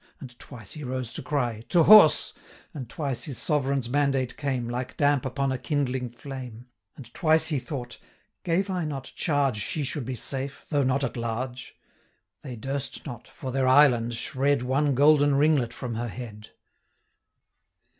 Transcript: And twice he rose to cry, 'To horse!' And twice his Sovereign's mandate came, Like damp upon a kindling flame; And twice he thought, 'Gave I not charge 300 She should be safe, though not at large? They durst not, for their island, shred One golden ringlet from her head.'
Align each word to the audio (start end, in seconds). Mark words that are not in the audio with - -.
And 0.19 0.35
twice 0.39 0.71
he 0.73 0.83
rose 0.83 1.13
to 1.13 1.21
cry, 1.21 1.61
'To 1.69 1.83
horse!' 1.83 2.33
And 2.73 2.89
twice 2.89 3.25
his 3.25 3.37
Sovereign's 3.37 3.87
mandate 3.87 4.35
came, 4.35 4.67
Like 4.67 4.97
damp 4.97 5.25
upon 5.25 5.51
a 5.51 5.59
kindling 5.59 6.09
flame; 6.09 6.65
And 6.97 7.13
twice 7.13 7.45
he 7.45 7.59
thought, 7.59 7.99
'Gave 8.43 8.67
I 8.71 8.83
not 8.83 9.11
charge 9.15 9.57
300 9.61 9.61
She 9.61 9.83
should 9.83 10.05
be 10.05 10.15
safe, 10.15 10.65
though 10.69 10.81
not 10.81 11.03
at 11.03 11.17
large? 11.17 11.75
They 12.41 12.55
durst 12.55 13.05
not, 13.05 13.27
for 13.27 13.51
their 13.51 13.67
island, 13.67 14.15
shred 14.15 14.63
One 14.63 14.95
golden 14.95 15.35
ringlet 15.35 15.71
from 15.71 15.93
her 15.93 16.07
head.' 16.07 16.49